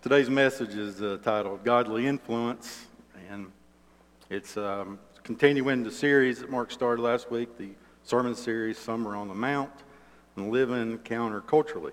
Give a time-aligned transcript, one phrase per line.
[0.00, 2.86] Today's message is uh, titled Godly Influence,
[3.28, 3.50] and
[4.30, 7.70] it's um, continuing the series that Mark started last week, the
[8.04, 9.72] sermon series, Summer on the Mount,
[10.36, 11.90] and Living Counterculturally.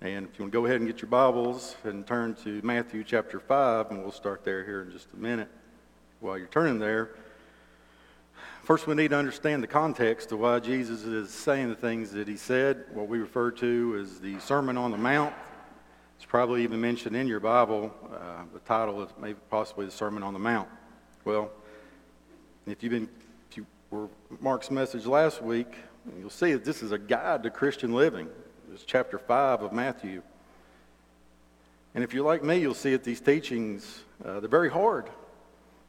[0.00, 3.02] And if you want to go ahead and get your Bibles and turn to Matthew
[3.02, 5.48] chapter 5, and we'll start there here in just a minute.
[6.20, 7.16] While you're turning there,
[8.62, 12.28] first we need to understand the context of why Jesus is saying the things that
[12.28, 15.34] he said, what we refer to as the Sermon on the Mount
[16.22, 17.92] it's probably even mentioned in your Bible.
[18.14, 20.68] Uh, the title is maybe possibly the Sermon on the Mount.
[21.24, 21.50] Well,
[22.64, 23.08] if you've been,
[23.50, 24.06] if you were
[24.40, 25.74] Mark's message last week,
[26.16, 28.28] you'll see that this is a guide to Christian living.
[28.72, 30.22] It's chapter five of Matthew.
[31.92, 35.10] And if you're like me, you'll see that these teachings uh, they're very hard,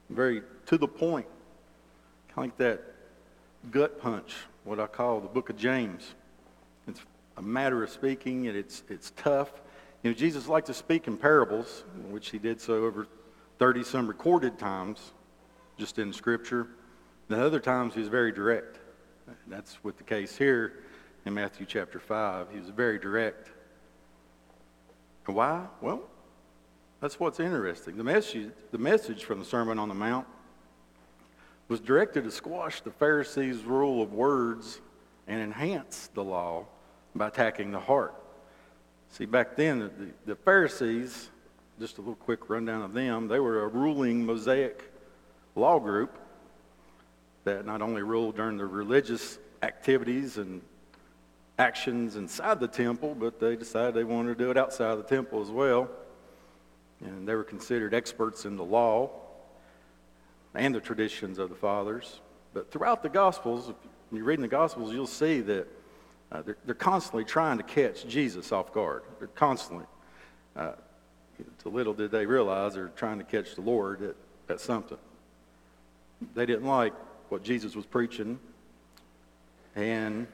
[0.10, 1.28] very to the point,
[2.30, 2.82] kind of like that
[3.70, 6.16] gut punch, what I call the Book of James.
[6.88, 7.02] It's
[7.38, 9.52] a matter of speaking, and it's it's tough
[10.04, 13.08] you know, Jesus liked to speak in parables, which he did so over
[13.58, 15.14] 30 some recorded times,
[15.78, 16.68] just in Scripture.
[17.30, 18.80] Then other times he was very direct.
[19.48, 20.84] That's with the case here
[21.26, 22.48] in Matthew chapter 5.
[22.52, 23.50] He was very direct.
[25.26, 25.68] And why?
[25.80, 26.02] Well,
[27.00, 27.96] that's what's interesting.
[27.96, 30.28] The message, the message from the Sermon on the Mount
[31.70, 34.82] was directed to squash the Pharisees' rule of words
[35.28, 36.66] and enhance the law
[37.16, 38.16] by attacking the heart.
[39.14, 39.92] See, back then, the,
[40.26, 41.30] the Pharisees,
[41.80, 44.92] just a little quick rundown of them, they were a ruling Mosaic
[45.54, 46.18] law group
[47.44, 50.64] that not only ruled during the religious activities and
[51.60, 55.44] actions inside the temple, but they decided they wanted to do it outside the temple
[55.44, 55.92] as well.
[57.00, 59.12] And they were considered experts in the law
[60.56, 62.20] and the traditions of the fathers.
[62.56, 63.76] But throughout the Gospels, if
[64.12, 65.68] you're reading the Gospels, you'll see that
[66.34, 69.04] uh, they're, they're, constantly trying to catch Jesus off guard.
[69.20, 69.86] They're constantly.
[70.56, 70.72] Uh,
[71.66, 74.16] little did they realize they're trying to catch the Lord at,
[74.50, 74.98] at something.
[76.34, 76.94] They didn't like
[77.30, 78.40] what Jesus was preaching,
[79.76, 80.28] and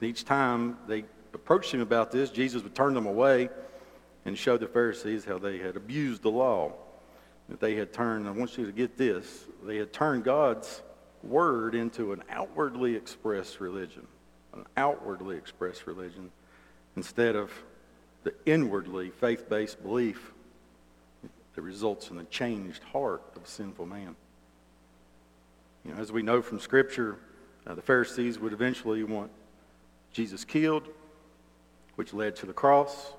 [0.00, 1.04] each time they
[1.34, 3.48] approached him about this, Jesus would turn them away
[4.24, 6.72] and show the Pharisees how they had abused the law.
[7.48, 10.82] That they had turned, I want you to get this, they had turned God's
[11.22, 14.06] word into an outwardly expressed religion
[14.56, 16.30] an outwardly expressed religion
[16.96, 17.52] instead of
[18.24, 20.32] the inwardly faith based belief
[21.54, 24.16] that results in the changed heart of a sinful man.
[25.84, 27.16] You know, as we know from Scripture,
[27.66, 29.30] uh, the Pharisees would eventually want
[30.12, 30.88] Jesus killed,
[31.94, 33.12] which led to the cross.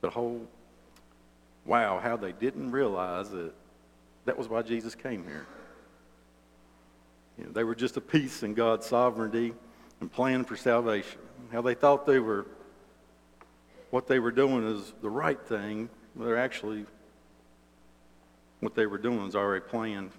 [0.00, 0.46] But whole,
[1.64, 3.52] wow, how they didn't realize that
[4.24, 5.46] that was why Jesus came here.
[7.38, 9.54] You know, they were just a piece in God's sovereignty
[10.00, 11.18] and plan for salvation.
[11.52, 12.46] How they thought they were,
[13.90, 16.84] what they were doing is the right thing, but they're actually,
[18.60, 20.10] what they were doing is already planned.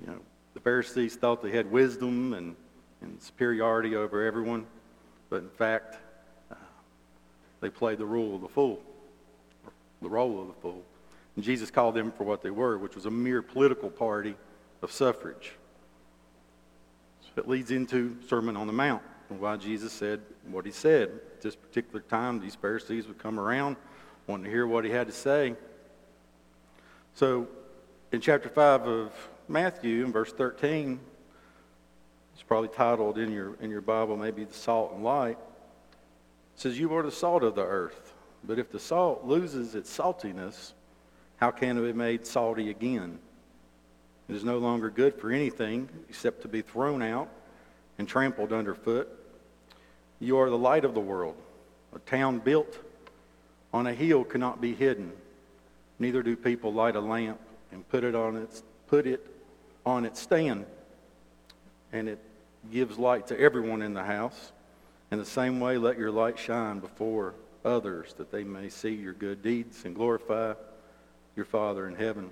[0.00, 0.18] You know,
[0.54, 2.56] the Pharisees thought they had wisdom and,
[3.00, 4.66] and superiority over everyone,
[5.28, 5.98] but in fact,
[6.50, 6.56] uh,
[7.60, 8.80] they played the role of the fool,
[10.02, 10.82] the role of the fool.
[11.36, 14.34] And Jesus called them for what they were, which was a mere political party
[14.82, 15.52] of suffrage.
[17.34, 20.20] That leads into Sermon on the Mount and why Jesus said
[20.50, 21.08] what he said.
[21.08, 23.76] At this particular time, these Pharisees would come around
[24.26, 25.54] wanting to hear what he had to say.
[27.14, 27.48] So,
[28.12, 29.12] in chapter 5 of
[29.48, 31.00] Matthew, in verse 13,
[32.34, 35.38] it's probably titled in your, in your Bible, maybe the salt and light.
[36.56, 38.14] It says, You are the salt of the earth.
[38.44, 40.72] But if the salt loses its saltiness,
[41.36, 43.18] how can it be made salty again?
[44.30, 47.28] Is no longer good for anything except to be thrown out
[47.98, 49.08] and trampled underfoot.
[50.20, 51.34] You are the light of the world.
[51.94, 52.78] A town built
[53.72, 55.12] on a hill cannot be hidden.
[55.98, 57.40] Neither do people light a lamp
[57.72, 59.26] and put it on its put it
[59.84, 60.64] on its stand,
[61.92, 62.20] and it
[62.70, 64.52] gives light to everyone in the house.
[65.10, 69.12] In the same way, let your light shine before others, that they may see your
[69.12, 70.54] good deeds and glorify
[71.34, 72.30] your Father in heaven.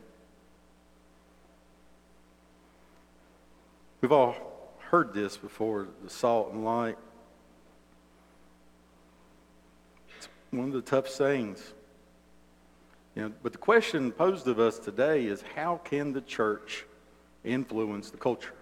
[4.01, 4.37] We've all
[4.79, 6.97] heard this before the salt and light.
[10.17, 11.75] It's one of the tough sayings.
[13.17, 16.85] You know, but the question posed of us today is how can the church
[17.45, 18.55] influence the culture?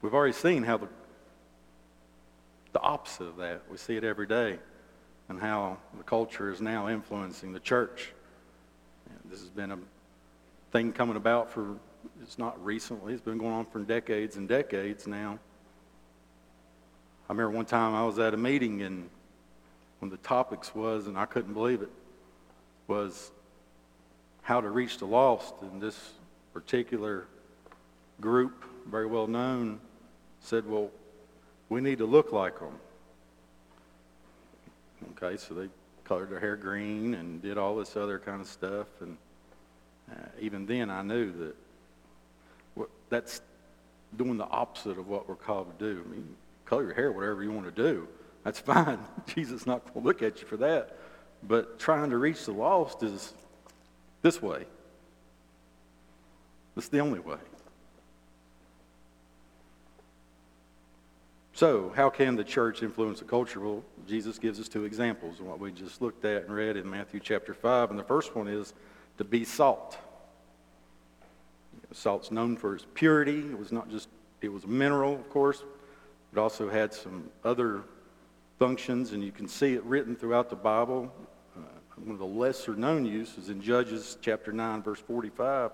[0.00, 0.88] We've already seen how the,
[2.72, 4.58] the opposite of that, we see it every day,
[5.28, 8.12] and how the culture is now influencing the church.
[9.24, 9.78] this has been a
[10.70, 11.74] thing coming about for
[12.22, 15.38] it's not recently, it's been going on for decades and decades now.
[17.28, 19.08] I remember one time I was at a meeting and
[20.00, 21.90] when the topics was, and I couldn't believe it,
[22.86, 23.30] was
[24.42, 25.54] how to reach the lost.
[25.62, 26.12] And this
[26.52, 27.24] particular
[28.20, 29.80] group, very well known,
[30.40, 30.90] said, well,
[31.70, 32.78] we need to look like them.
[35.12, 35.68] Okay, so they
[36.04, 38.86] colored their hair green and did all this other kind of stuff.
[39.00, 39.16] And
[40.10, 41.56] uh, even then, I knew that
[43.08, 43.40] that's
[44.16, 46.02] doing the opposite of what we're called to do.
[46.04, 48.08] I mean, color your hair whatever you want to do.
[48.44, 48.98] That's fine.
[49.26, 50.98] Jesus is not going to look at you for that.
[51.42, 53.34] But trying to reach the lost is
[54.22, 54.64] this way.
[56.76, 57.36] It's the only way.
[61.52, 63.60] So, how can the church influence the culture?
[63.60, 66.90] Well, Jesus gives us two examples of what we just looked at and read in
[66.90, 67.90] Matthew chapter 5.
[67.90, 68.74] And the first one is
[69.18, 69.96] to be salt.
[71.94, 73.38] Salt's known for its purity.
[73.38, 74.08] It was not just,
[74.40, 75.62] it was a mineral, of course.
[76.32, 77.84] It also had some other
[78.58, 81.12] functions, and you can see it written throughout the Bible.
[81.56, 81.60] Uh,
[81.96, 85.70] one of the lesser known uses in Judges chapter 9, verse 45.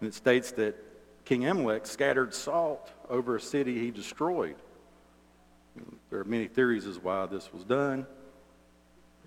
[0.00, 0.76] And it states that
[1.24, 4.56] King Amalek scattered salt over a city he destroyed.
[6.10, 8.06] There are many theories as why this was done.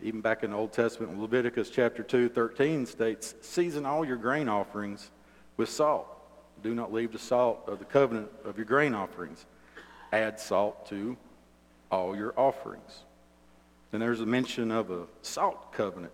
[0.03, 4.47] Even back in the Old Testament, Leviticus chapter 2, 13 states, Season all your grain
[4.47, 5.09] offerings
[5.57, 6.18] with salt.
[6.63, 9.45] Do not leave the salt of the covenant of your grain offerings.
[10.11, 11.17] Add salt to
[11.91, 13.03] all your offerings.
[13.91, 16.13] Then there's a mention of a salt covenant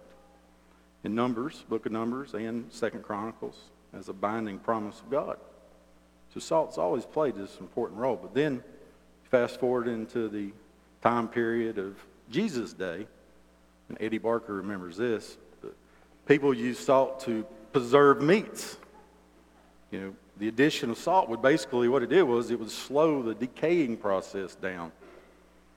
[1.03, 3.57] in Numbers, book of Numbers, and Second Chronicles
[3.93, 5.37] as a binding promise of God.
[6.33, 8.15] So salt's always played this important role.
[8.15, 8.63] But then
[9.35, 10.53] Fast forward into the
[11.01, 11.97] time period of
[12.29, 13.07] Jesus' day,
[13.89, 15.37] and Eddie Barker remembers this.
[16.25, 18.77] People used salt to preserve meats.
[19.91, 23.21] You know, the addition of salt would basically what it did was it would slow
[23.21, 24.91] the decaying process down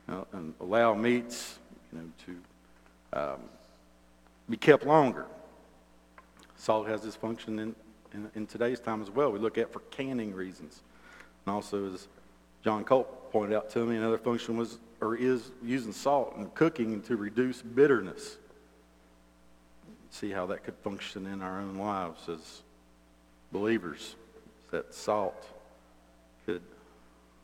[0.09, 1.59] uh, and allow meats,
[1.93, 3.41] you know, to um,
[4.49, 5.27] be kept longer.
[6.57, 7.75] Salt has this function in,
[8.13, 9.31] in, in, today's time as well.
[9.31, 10.81] We look at for canning reasons,
[11.47, 12.09] and also as
[12.65, 17.01] John Colt pointed out to me another function was or is using salt in cooking
[17.03, 18.37] to reduce bitterness.
[20.11, 22.63] See how that could function in our own lives as
[23.53, 24.17] believers.
[24.71, 25.47] That salt
[26.45, 26.63] could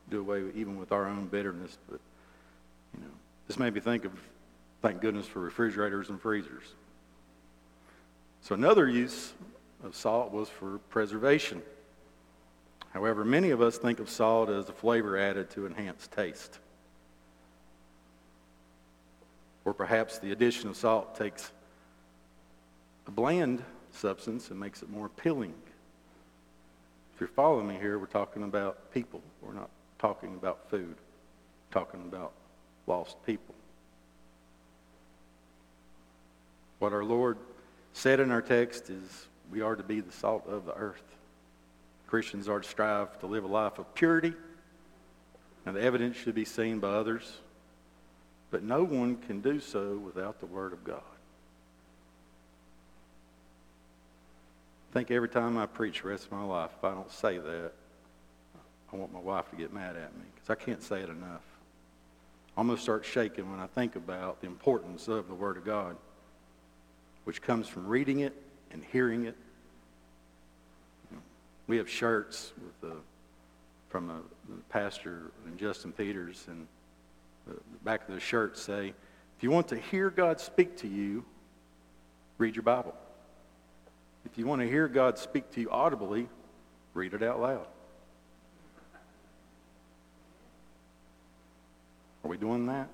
[0.09, 1.77] do away with, even with our own bitterness.
[1.89, 1.99] But
[2.93, 3.11] you know,
[3.47, 4.11] this made me think of
[4.81, 6.63] thank goodness for refrigerators and freezers.
[8.41, 9.33] So another use
[9.83, 11.63] of salt was for preservation.
[12.91, 16.59] However, many of us think of salt as a flavor added to enhance taste.
[19.65, 21.51] Or perhaps the addition of salt takes
[23.07, 25.53] a bland substance and makes it more appealing.
[27.15, 29.21] If you're following me here, we're talking about people.
[29.41, 29.69] We're not
[29.99, 30.95] talking about food.
[30.97, 32.33] We're talking about
[32.87, 33.55] lost people.
[36.79, 37.37] What our Lord
[37.93, 41.15] said in our text is we are to be the salt of the earth.
[42.05, 44.33] Christians are to strive to live a life of purity,
[45.65, 47.37] and the evidence should be seen by others.
[48.51, 51.01] But no one can do so without the Word of God.
[54.95, 57.71] Think every time I preach the rest of my life, if I don't say that,
[58.93, 61.41] I want my wife to get mad at me because I can't say it enough.
[62.55, 65.97] I almost start shaking when I think about the importance of the Word of God,
[67.25, 69.35] which comes from reading it and hearing it
[71.67, 72.95] we have shirts with the,
[73.89, 76.67] from the, the pastor and Justin Peters, and
[77.47, 78.93] the, the back of the shirt say,
[79.37, 81.25] if you want to hear God speak to you,
[82.37, 82.93] read your Bible.
[84.25, 86.27] If you want to hear God speak to you audibly,
[86.93, 87.67] read it out loud.
[92.23, 92.89] Are we doing that?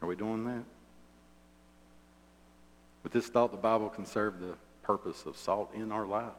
[0.00, 0.64] Are we doing that?
[3.02, 6.32] With this thought, the Bible can serve the purpose of salt in our lives.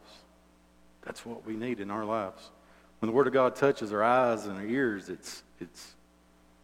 [1.03, 2.49] That's what we need in our lives.
[2.99, 5.93] When the Word of God touches our eyes and our ears, it's, it's,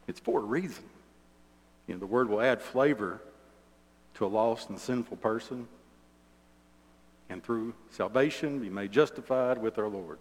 [0.08, 0.84] it's for a reason.
[1.88, 3.22] You know, the Word will add flavor
[4.16, 5.68] to a lost and sinful person,
[7.30, 10.20] and through salvation be made justified with our Lord.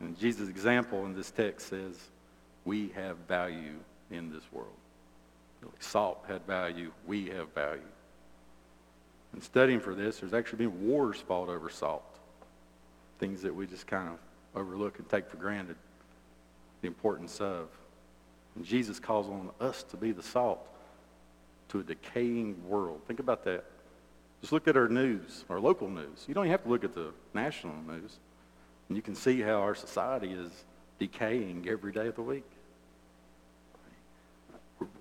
[0.00, 1.96] And Jesus' example in this text says,
[2.64, 3.74] we have value
[4.10, 4.68] in this world.
[5.78, 7.82] Salt had value, we have value.
[9.34, 12.18] In studying for this, there's actually been wars fought over salt.
[13.18, 14.18] Things that we just kind of
[14.54, 15.76] overlook and take for granted
[16.80, 17.68] the importance of.
[18.56, 20.66] And Jesus calls on us to be the salt
[21.72, 23.00] to a decaying world.
[23.06, 23.64] Think about that.
[24.40, 26.24] Just look at our news, our local news.
[26.28, 28.18] You don't even have to look at the national news.
[28.88, 30.50] And you can see how our society is
[30.98, 32.44] decaying every day of the week.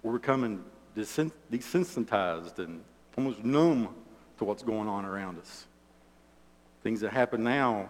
[0.02, 0.64] we're becoming
[0.96, 2.84] desensitized and
[3.18, 3.90] almost numb
[4.38, 5.66] to what's going on around us.
[6.84, 7.90] Things that happen now,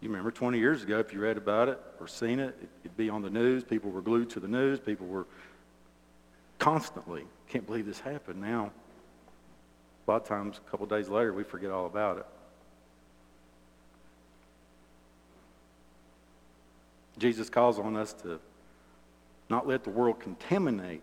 [0.00, 2.54] you remember 20 years ago, if you read about it or seen it,
[2.84, 3.64] it'd be on the news.
[3.64, 4.78] People were glued to the news.
[4.78, 5.26] People were
[6.58, 8.40] constantly, can't believe this happened.
[8.40, 8.70] Now,
[10.06, 12.26] a lot of times, a couple days later, we forget all about it.
[17.18, 18.38] Jesus calls on us to
[19.50, 21.02] not let the world contaminate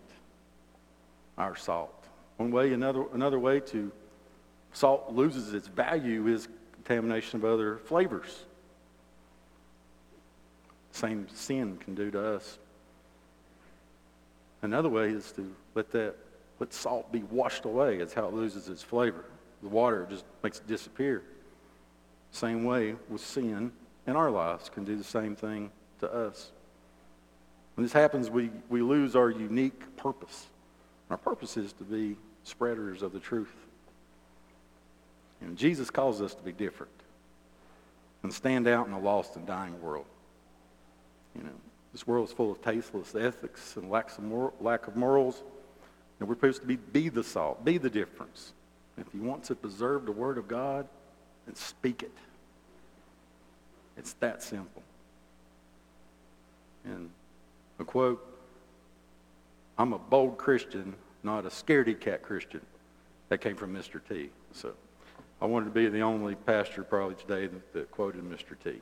[1.36, 2.06] our salt.
[2.38, 3.92] One way, another, another way to
[4.72, 8.44] salt loses its value is contamination of other flavors.
[10.92, 12.58] Same sin can do to us.
[14.66, 16.16] Another way is to let that
[16.58, 17.98] let salt be washed away.
[17.98, 19.24] It's how it loses its flavor.
[19.62, 21.22] The water just makes it disappear.
[22.32, 23.70] Same way with sin
[24.08, 25.70] in our lives can do the same thing
[26.00, 26.50] to us.
[27.76, 30.46] When this happens, we, we lose our unique purpose.
[31.10, 33.54] Our purpose is to be spreaders of the truth.
[35.42, 36.90] And Jesus calls us to be different
[38.24, 40.06] and stand out in a lost and dying world.
[41.36, 41.50] You know,
[41.92, 45.42] this world is full of tasteless ethics and lack of, lack of morals.
[46.18, 48.52] And we're supposed to be, be the salt, be the difference.
[48.98, 50.86] If you want to preserve the Word of God,
[51.46, 52.12] then speak it.
[53.96, 54.82] It's that simple.
[56.84, 57.10] And
[57.78, 58.24] a quote,
[59.78, 62.60] I'm a bold Christian, not a scaredy cat Christian.
[63.28, 64.00] That came from Mr.
[64.08, 64.30] T.
[64.52, 64.72] So
[65.42, 68.56] I wanted to be the only pastor probably today that, that quoted Mr.
[68.62, 68.80] T.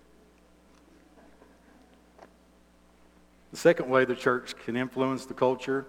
[3.54, 5.86] The second way the church can influence the culture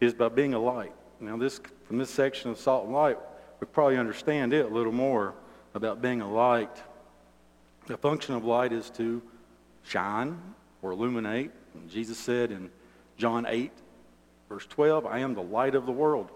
[0.00, 0.92] is by being a light.
[1.20, 3.16] Now, this from this section of Salt and Light,
[3.60, 5.34] we probably understand it a little more
[5.74, 6.82] about being a light.
[7.86, 9.22] The function of light is to
[9.84, 10.36] shine
[10.82, 11.52] or illuminate.
[11.74, 12.68] And Jesus said in
[13.16, 13.70] John 8,
[14.48, 16.28] verse 12, I am the light of the world.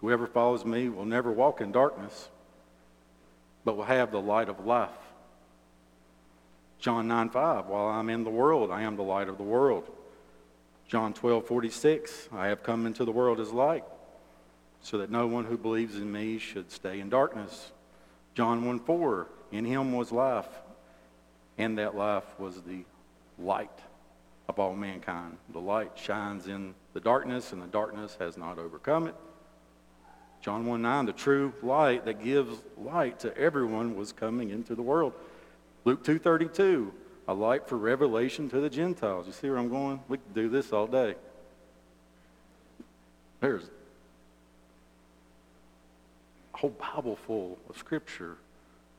[0.00, 2.28] Whoever follows me will never walk in darkness,
[3.64, 4.90] but will have the light of life.
[6.86, 9.90] John 9, 5, while I'm in the world, I am the light of the world.
[10.86, 13.82] John 12, 46, I have come into the world as light,
[14.82, 17.72] so that no one who believes in me should stay in darkness.
[18.36, 20.46] John 1, 4, in him was life,
[21.58, 22.84] and that life was the
[23.36, 23.80] light
[24.48, 25.38] of all mankind.
[25.52, 29.16] The light shines in the darkness, and the darkness has not overcome it.
[30.40, 34.82] John 1 9, the true light that gives light to everyone was coming into the
[34.82, 35.14] world.
[35.86, 36.90] Luke 2.32,
[37.28, 39.28] a light for revelation to the Gentiles.
[39.28, 40.00] You see where I'm going?
[40.08, 41.14] We could do this all day.
[43.40, 43.62] There's
[46.52, 48.36] a whole Bible full of scripture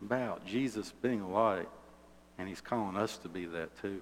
[0.02, 1.68] about Jesus being a light,
[2.38, 4.02] and he's calling us to be that too.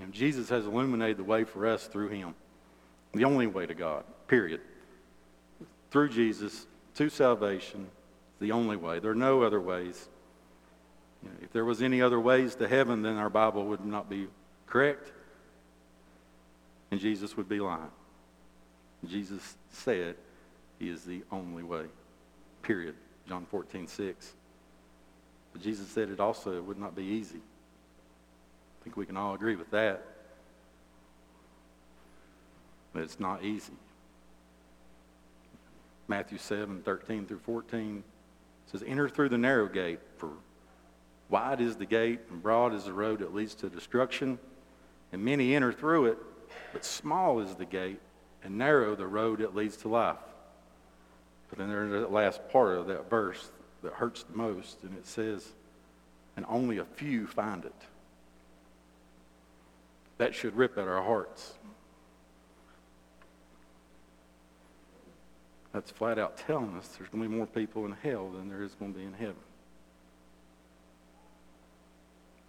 [0.00, 2.34] And Jesus has illuminated the way for us through him.
[3.12, 4.62] The only way to God, period.
[5.90, 7.88] Through Jesus to salvation,
[8.42, 8.98] the only way.
[8.98, 10.08] There are no other ways.
[11.22, 14.10] You know, if there was any other ways to heaven, then our Bible would not
[14.10, 14.26] be
[14.66, 15.10] correct,
[16.90, 17.90] and Jesus would be lying.
[19.08, 20.16] Jesus said
[20.78, 21.84] he is the only way,
[22.62, 22.94] period.
[23.28, 24.32] John 14, 6.
[25.52, 27.36] But Jesus said it also would not be easy.
[27.36, 30.02] I think we can all agree with that.
[32.92, 33.72] But it's not easy.
[36.08, 38.02] Matthew 7, 13 through 14
[38.66, 40.30] says, Enter through the narrow gate, for
[41.28, 44.38] wide is the gate and broad is the road that leads to destruction,
[45.12, 46.18] and many enter through it,
[46.72, 48.00] but small is the gate
[48.44, 50.16] and narrow the road that leads to life.
[51.48, 53.50] But then there's that last part of that verse
[53.82, 55.52] that hurts the most, and it says,
[56.36, 57.74] And only a few find it
[60.22, 61.54] that should rip at our hearts.
[65.72, 68.62] That's flat out telling us there's going to be more people in hell than there
[68.62, 69.36] is going to be in heaven.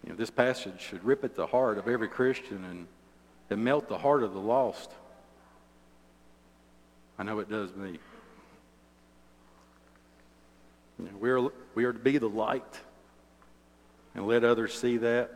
[0.04, 2.86] You know, this passage should rip at the heart of every Christian and,
[3.48, 4.90] and melt the heart of the lost.
[7.18, 7.98] I know it does me.
[10.98, 12.80] You know, we, are, we are to be the light
[14.14, 15.30] and let others see that.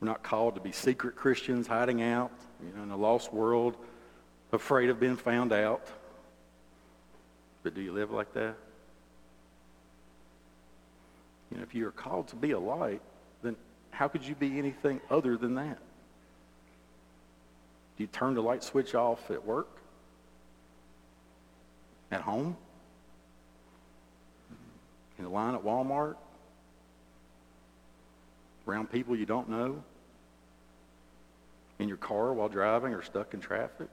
[0.00, 3.76] We're not called to be secret Christians hiding out you know, in a lost world,
[4.52, 5.86] afraid of being found out.
[7.64, 8.54] But do you live like that?
[11.50, 13.02] You know, if you are called to be a light,
[13.42, 13.56] then
[13.90, 15.78] how could you be anything other than that?
[17.96, 19.68] Do you turn the light switch off at work?
[22.12, 22.56] At home?
[25.18, 26.14] In the line at Walmart?
[28.68, 29.82] Around people you don't know?
[31.78, 33.88] in your car while driving or stuck in traffic?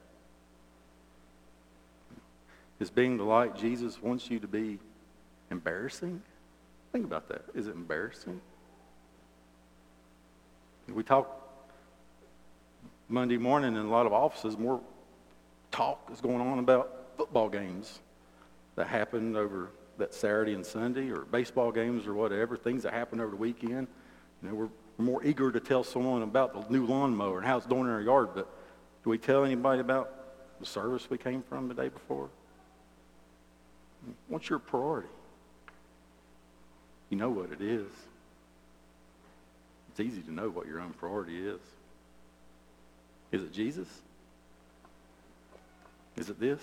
[2.81, 4.79] Is being the light Jesus wants you to be
[5.51, 6.19] embarrassing?
[6.91, 7.43] Think about that.
[7.53, 8.41] Is it embarrassing?
[10.91, 11.29] We talk
[13.07, 14.81] Monday morning in a lot of offices, more
[15.69, 17.99] talk is going on about football games
[18.75, 19.69] that happened over
[19.99, 23.87] that Saturday and Sunday, or baseball games or whatever, things that happened over the weekend.
[24.41, 27.57] You know, we're, we're more eager to tell someone about the new lawnmower and how
[27.57, 28.51] it's doing in our yard, but
[29.03, 32.31] do we tell anybody about the service we came from the day before?
[34.27, 35.09] What's your priority?
[37.09, 37.87] You know what it is.
[39.89, 41.59] It's easy to know what your own priority is.
[43.31, 43.87] Is it Jesus?
[46.17, 46.61] Is it this?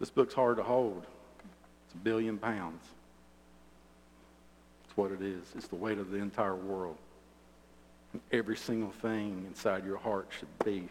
[0.00, 1.06] This book's hard to hold.
[1.86, 2.84] It's a billion pounds.
[4.84, 5.44] It's what it is.
[5.56, 6.96] It's the weight of the entire world.
[8.12, 10.88] And every single thing inside your heart should be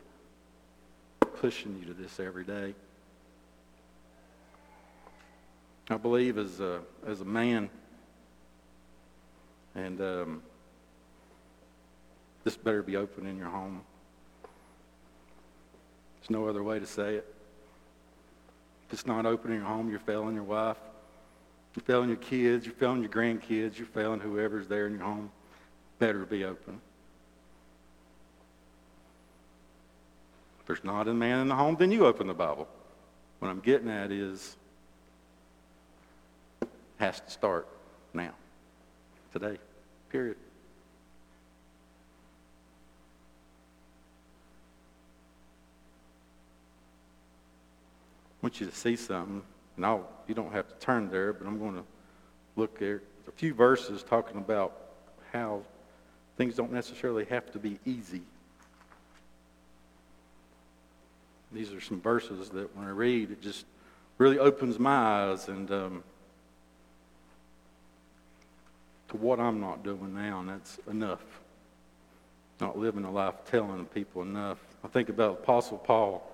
[1.41, 2.75] pushing you to this every day.
[5.89, 7.67] I believe as a, as a man,
[9.73, 10.43] and um,
[12.43, 13.81] this better be open in your home.
[16.19, 17.33] There's no other way to say it.
[18.85, 20.77] If it's not open in your home, you're failing your wife.
[21.75, 22.67] You're failing your kids.
[22.67, 23.79] You're failing your grandkids.
[23.79, 25.31] You're failing whoever's there in your home.
[25.97, 26.79] Better be open.
[30.71, 32.65] There's not a man in the home, then you open the Bible.
[33.39, 34.55] What I'm getting at is,
[36.97, 37.67] has to start
[38.13, 38.31] now,
[39.33, 39.57] today,
[40.07, 40.37] period.
[48.41, 49.41] I want you to see something,
[49.75, 51.83] and I'll, you don't have to turn there, but I'm going to
[52.55, 54.71] look at A few verses talking about
[55.33, 55.63] how
[56.37, 58.21] things don't necessarily have to be easy.
[61.53, 63.65] These are some verses that when I read, it just
[64.17, 66.03] really opens my eyes and um,
[69.09, 71.23] to what I'm not doing now, and that's enough.
[72.61, 74.59] Not living a life telling people enough.
[74.83, 76.25] I think about Apostle Paul,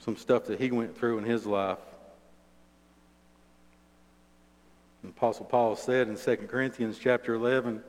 [0.00, 1.78] some stuff that he went through in his life.
[5.02, 7.82] And Apostle Paul said in 2 Corinthians chapter 11,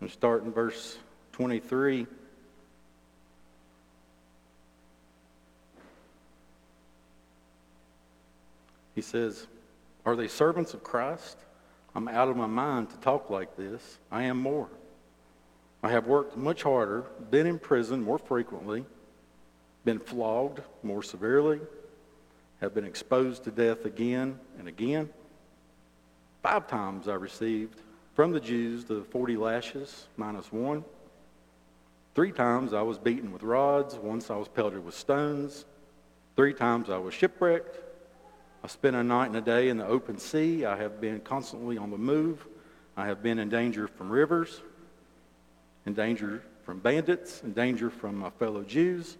[0.00, 0.96] and starting verse
[1.32, 2.08] 23,
[8.94, 9.46] He says,
[10.04, 11.38] Are they servants of Christ?
[11.94, 13.98] I'm out of my mind to talk like this.
[14.10, 14.68] I am more.
[15.82, 18.84] I have worked much harder, been in prison more frequently,
[19.84, 21.60] been flogged more severely,
[22.60, 25.10] have been exposed to death again and again.
[26.42, 27.80] Five times I received
[28.14, 30.84] from the Jews the 40 lashes minus one.
[32.14, 33.96] Three times I was beaten with rods.
[33.96, 35.64] Once I was pelted with stones.
[36.36, 37.78] Three times I was shipwrecked.
[38.64, 40.64] I spent a night and a day in the open sea.
[40.64, 42.46] I have been constantly on the move.
[42.96, 44.62] I have been in danger from rivers,
[45.84, 49.18] in danger from bandits, in danger from my fellow Jews,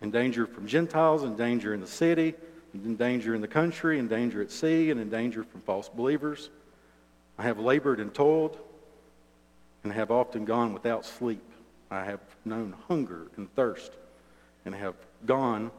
[0.00, 2.34] in danger from Gentiles, in danger in the city,
[2.72, 6.50] in danger in the country, in danger at sea, and in danger from false believers.
[7.36, 8.60] I have labored and toiled,
[9.82, 11.42] and have often gone without sleep.
[11.90, 13.90] I have known hunger and thirst,
[14.64, 14.94] and have
[15.26, 15.72] gone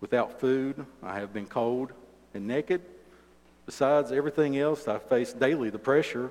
[0.00, 0.84] without food.
[1.02, 1.92] I have been cold
[2.34, 2.82] and naked.
[3.66, 6.30] Besides everything else, I face daily the pressure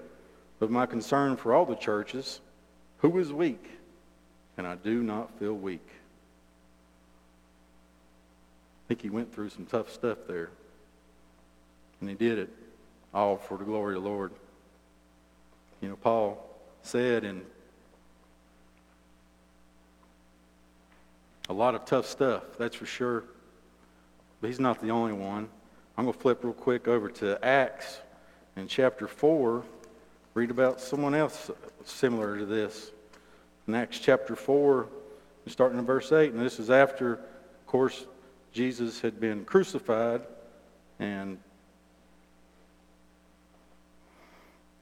[0.59, 2.39] of my concern for all the churches.
[2.99, 3.63] Who is weak?
[4.57, 5.87] And I do not feel weak.
[8.85, 10.49] I think he went through some tough stuff there.
[11.99, 12.49] And he did it
[13.13, 14.31] all for the glory of the Lord.
[15.81, 16.43] You know, Paul
[16.81, 17.43] said in
[21.49, 23.23] a lot of tough stuff, that's for sure.
[24.47, 25.49] But he's not the only one.
[25.97, 27.99] I'm going to flip real quick over to Acts
[28.55, 29.61] in chapter 4.
[30.35, 31.51] Read about someone else
[31.83, 32.91] similar to this.
[33.67, 34.87] In Acts chapter 4,
[35.47, 38.05] starting in verse 8, and this is after, of course,
[38.53, 40.21] Jesus had been crucified.
[40.97, 41.39] And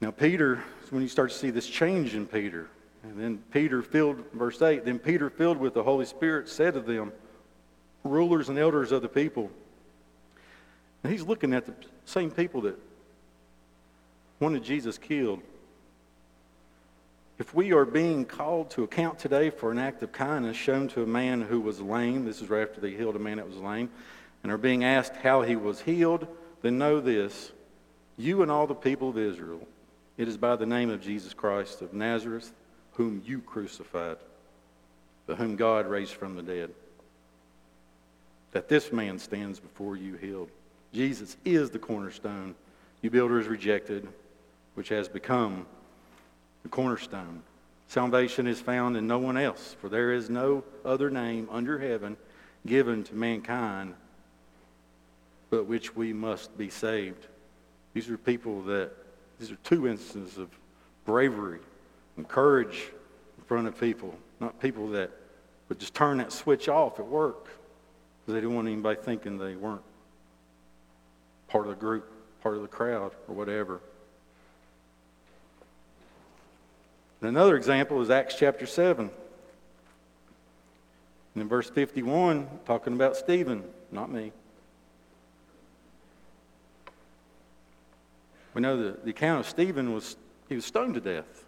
[0.00, 2.68] now, Peter, when you start to see this change in Peter,
[3.02, 6.80] and then Peter filled, verse 8, then Peter, filled with the Holy Spirit, said to
[6.80, 7.10] them,
[8.06, 9.50] rulers and elders of the people.
[11.02, 12.78] And he's looking at the same people that
[14.40, 15.40] wanted Jesus killed.
[17.38, 21.02] If we are being called to account today for an act of kindness shown to
[21.02, 23.58] a man who was lame, this is right after they healed a man that was
[23.58, 23.90] lame,
[24.42, 26.26] and are being asked how he was healed,
[26.62, 27.52] then know this
[28.16, 29.60] you and all the people of Israel
[30.16, 32.50] It is by the name of Jesus Christ of Nazareth,
[32.92, 34.16] whom you crucified,
[35.26, 36.70] but whom God raised from the dead,
[38.56, 40.48] that this man stands before you healed.
[40.90, 42.54] Jesus is the cornerstone
[43.02, 44.08] you builders rejected,
[44.76, 45.66] which has become
[46.62, 47.42] the cornerstone.
[47.86, 52.16] Salvation is found in no one else, for there is no other name under heaven
[52.64, 53.92] given to mankind
[55.50, 57.26] but which we must be saved.
[57.92, 58.90] These are people that,
[59.38, 60.48] these are two instances of
[61.04, 61.60] bravery
[62.16, 62.90] and courage
[63.36, 65.10] in front of people, not people that
[65.68, 67.48] would just turn that switch off at work
[68.32, 69.82] they didn't want anybody thinking they weren't
[71.48, 72.10] part of the group,
[72.42, 73.80] part of the crowd, or whatever.
[77.20, 79.10] And another example is Acts chapter 7.
[81.34, 83.62] And in verse 51, talking about Stephen,
[83.92, 84.32] not me.
[88.54, 90.16] We know the, the account of Stephen was
[90.48, 91.44] he was stoned to death.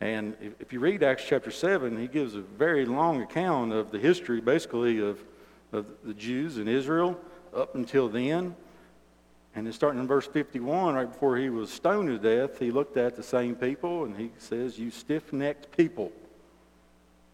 [0.00, 3.90] And if, if you read Acts chapter 7, he gives a very long account of
[3.90, 5.22] the history, basically, of,
[5.72, 7.18] of the Jews in Israel
[7.54, 8.54] up until then.
[9.54, 12.96] And then starting in verse 51, right before he was stoned to death, he looked
[12.96, 16.12] at the same people and he says, You stiff necked people,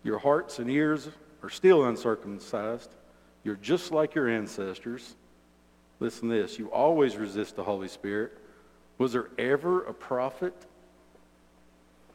[0.02, 1.08] your hearts and ears
[1.42, 2.90] are still uncircumcised.
[3.44, 5.14] You're just like your ancestors.
[6.00, 8.32] Listen this you always resist the Holy Spirit.
[8.98, 10.54] Was there ever a prophet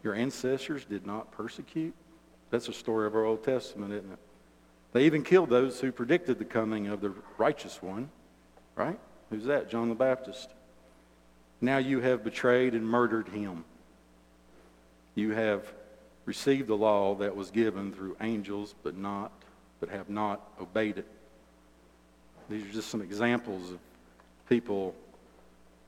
[0.04, 1.94] your ancestors did not persecute?
[2.50, 4.20] That's a story of our Old Testament, isn't it?
[4.94, 8.10] They even killed those who predicted the coming of the righteous one,
[8.76, 9.00] right?
[9.30, 9.70] Who's that?
[9.70, 10.50] John the Baptist.
[11.62, 13.64] Now you have betrayed and murdered him.
[15.16, 15.64] You have
[16.26, 19.32] received the law that was given through angels, but not,
[19.80, 21.08] but have not obeyed it.
[22.50, 23.80] These are just some examples of
[24.50, 24.94] people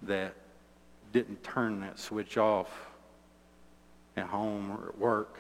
[0.04, 0.34] that
[1.12, 2.70] didn't turn that switch off
[4.16, 5.38] at home or at work.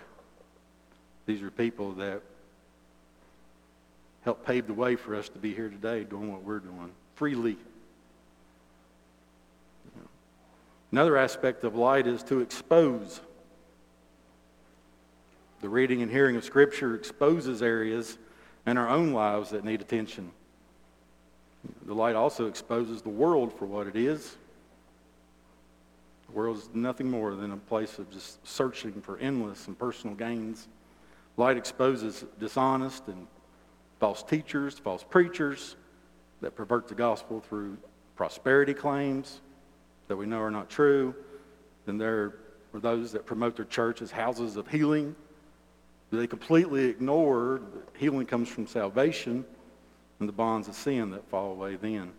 [1.26, 2.21] These are people that
[4.23, 7.57] helped pave the way for us to be here today doing what we're doing freely.
[10.91, 13.19] Another aspect of light is to expose.
[15.62, 18.17] The reading and hearing of Scripture exposes areas
[18.67, 20.31] in our own lives that need attention.
[21.86, 24.38] The light also exposes the world for what it is.
[26.27, 30.15] The world is nothing more than a place of just searching for endless and personal
[30.15, 30.67] gains.
[31.38, 33.25] Light exposes dishonest and
[34.03, 35.77] false teachers, false preachers
[36.41, 37.77] that pervert the gospel through
[38.17, 39.39] prosperity claims,
[40.09, 41.15] that we know are not true.
[41.85, 42.33] Then there
[42.73, 45.15] are those that promote their church as houses of healing.
[46.11, 49.45] They completely ignore that healing comes from salvation
[50.19, 52.11] and the bonds of sin that fall away then.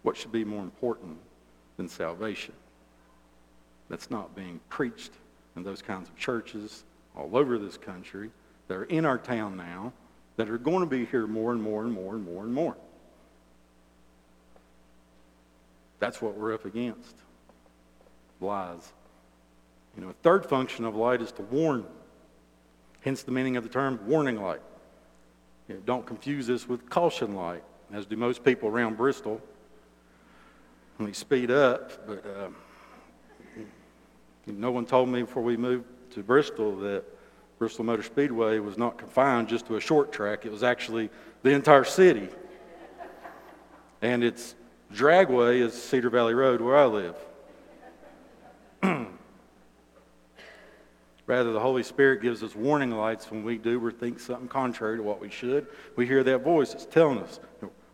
[0.00, 1.18] What should be more important
[1.76, 2.54] than salvation?
[3.90, 5.12] That's not being preached
[5.56, 6.84] in those kinds of churches
[7.14, 8.30] all over this country
[8.70, 9.92] that are in our town now
[10.36, 12.76] that are going to be here more and more and more and more and more.
[15.98, 17.16] That's what we're up against.
[18.40, 18.92] Lies.
[19.96, 21.84] You know, a third function of light is to warn.
[23.00, 24.62] Hence the meaning of the term warning light.
[25.66, 29.40] You know, don't confuse this with caution light, as do most people around Bristol.
[31.00, 32.50] Let me speed up, but uh,
[34.46, 37.02] no one told me before we moved to Bristol that
[37.60, 40.46] Bristol Motor Speedway was not confined just to a short track.
[40.46, 41.10] It was actually
[41.42, 42.30] the entire city.
[44.00, 44.54] And its
[44.94, 47.16] dragway is Cedar Valley Road, where I live.
[51.26, 54.96] Rather, the Holy Spirit gives us warning lights when we do or think something contrary
[54.96, 55.66] to what we should.
[55.96, 57.40] We hear that voice that's telling us,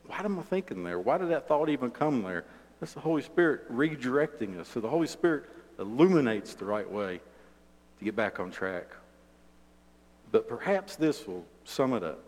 [0.06, 1.00] why am I thinking there?
[1.00, 2.44] Why did that thought even come there?
[2.78, 4.68] That's the Holy Spirit redirecting us.
[4.68, 5.46] So the Holy Spirit
[5.80, 7.20] illuminates the right way
[7.98, 8.94] to get back on track.
[10.32, 12.20] But perhaps this will sum it up.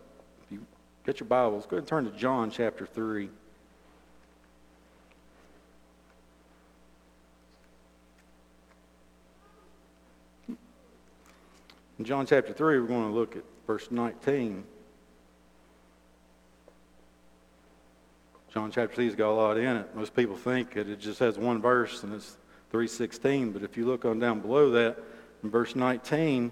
[0.45, 0.65] If you
[1.05, 3.29] get your Bibles, go ahead and turn to John chapter 3.
[11.99, 14.63] In John chapter 3, we're going to look at verse 19.
[18.53, 19.93] John chapter 3 has got a lot in it.
[19.93, 22.37] Most people think that it just has one verse and it's
[22.71, 23.51] 316.
[23.51, 24.97] But if you look on down below that,
[25.43, 26.51] in verse 19,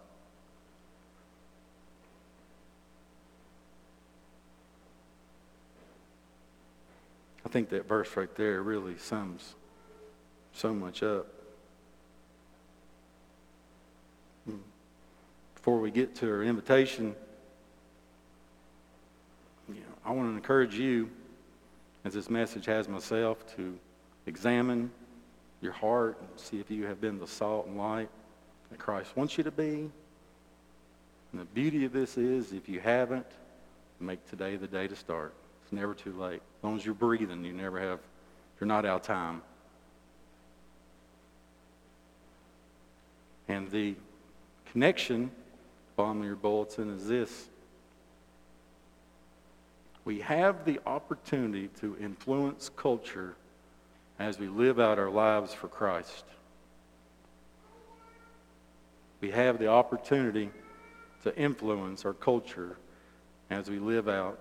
[7.51, 9.55] Think that verse right there really sums
[10.53, 11.27] so much up.
[15.55, 17.15] Before we get to our invitation,
[19.69, 21.09] you know, I want to encourage you,
[22.03, 23.77] as this message has myself, to
[24.25, 24.89] examine
[25.61, 28.09] your heart and see if you have been the salt and light
[28.71, 29.91] that Christ wants you to be.
[31.31, 33.27] And the beauty of this is, if you haven't,
[33.99, 35.35] make today the day to start.
[35.71, 36.41] It's never too late.
[36.57, 37.99] As long as you're breathing, you never have,
[38.59, 39.41] you're not out of time.
[43.47, 43.95] And the
[44.65, 45.31] connection
[45.95, 47.47] bottom of your bulletin is this.
[50.03, 53.35] We have the opportunity to influence culture
[54.19, 56.25] as we live out our lives for Christ.
[59.21, 60.49] We have the opportunity
[61.23, 62.75] to influence our culture
[63.49, 64.37] as we live out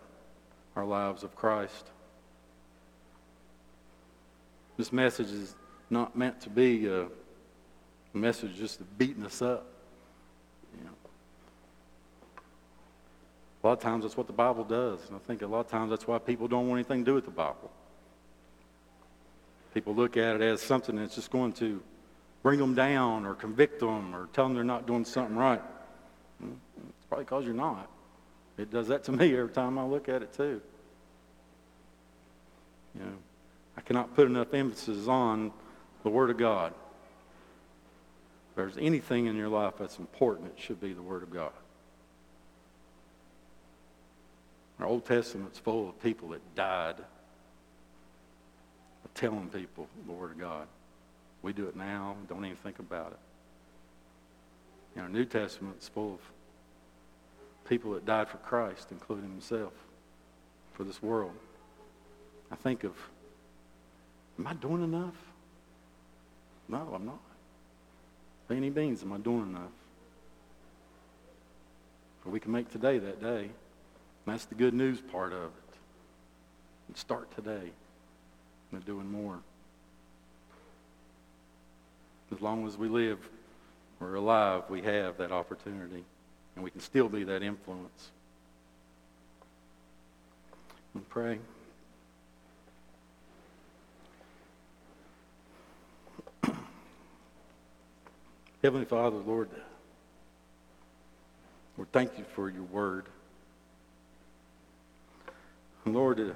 [0.77, 1.87] our lives of Christ.
[4.77, 5.55] This message is
[5.91, 7.09] not meant to be a
[8.15, 9.67] message just beating us up.
[10.79, 10.91] You know.
[13.63, 15.69] A lot of times that's what the Bible does, and I think a lot of
[15.69, 17.71] times that's why people don't want anything to do with the Bible.
[19.75, 21.83] People look at it as something that's just going to
[22.43, 25.63] bring them down or convict them or tell them they're not doing something right.
[26.43, 26.55] Mm-hmm.
[26.89, 27.89] It's probably because you're not.
[28.61, 30.61] It does that to me every time I look at it, too.
[32.95, 33.13] You know,
[33.77, 35.51] I cannot put enough emphasis on
[36.03, 36.75] the Word of God.
[38.51, 41.53] If there's anything in your life that's important, it should be the Word of God.
[44.79, 46.97] Our Old Testament's full of people that died
[49.05, 50.67] of telling people the Word of God.
[51.41, 53.19] We do it now, don't even think about it.
[54.97, 56.21] And our New Testament's full of
[57.71, 59.73] people that died for Christ, including himself,
[60.75, 61.33] for this world.
[62.51, 62.93] I think of,
[64.41, 65.15] am I doing enough?
[66.69, 67.21] No, I'm not.
[68.49, 69.71] By any means, am I doing enough?
[72.25, 73.43] But we can make today that day.
[73.43, 75.75] And that's the good news part of it.
[76.89, 77.71] And start today
[78.73, 79.39] and doing more.
[82.33, 83.19] As long as we live,
[84.01, 86.05] we're alive, we have that opportunity.
[86.55, 88.11] And we can still be that influence.
[90.95, 91.39] And pray.
[98.63, 99.49] Heavenly Father, Lord,
[101.77, 103.07] Lord, thank you for your word.
[105.87, 106.33] Lord, uh,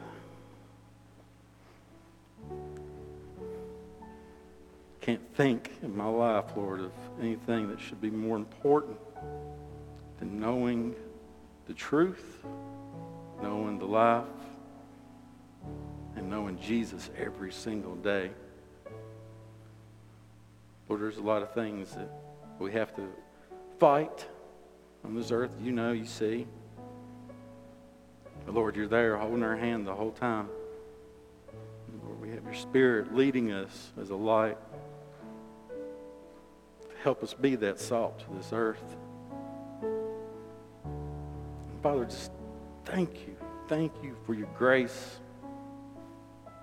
[5.00, 8.96] can't think in my life, Lord, of anything that should be more important
[10.24, 10.94] than knowing
[11.66, 12.42] the truth,
[13.42, 14.24] knowing the life,
[16.16, 18.30] and knowing Jesus every single day.
[20.88, 22.10] Lord, there's a lot of things that
[22.58, 23.06] we have to
[23.78, 24.26] fight
[25.04, 25.50] on this earth.
[25.60, 26.46] You know, you see.
[28.46, 30.48] But Lord, you're there holding our hand the whole time.
[32.02, 34.56] Lord, we have your Spirit leading us as a light.
[37.02, 38.96] Help us be that salt to this earth.
[41.84, 42.30] Father, just
[42.86, 43.36] thank you.
[43.68, 45.18] Thank you for your grace.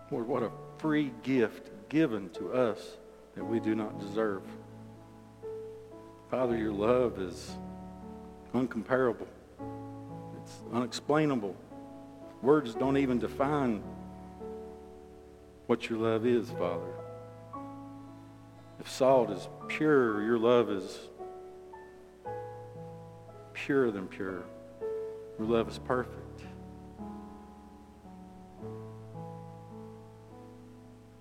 [0.10, 2.98] Lord, what a free gift given to us
[3.36, 4.42] that we do not deserve.
[6.32, 7.56] Father, your love is
[8.56, 9.28] uncomparable.
[10.42, 11.56] It's unexplainable.
[12.42, 13.84] Words don't even define
[15.68, 16.96] what your love is, Father.
[18.80, 20.98] If salt is pure, your love is
[23.54, 24.46] purer than pure.
[25.42, 26.44] Your love is perfect.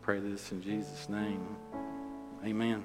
[0.03, 1.57] Pray this in Jesus' name.
[2.45, 2.85] Amen.